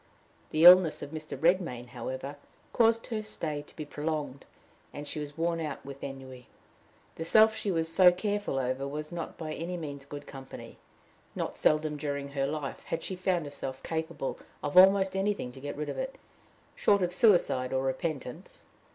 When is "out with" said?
5.59-6.03